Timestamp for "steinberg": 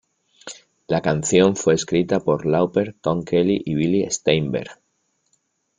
4.09-4.79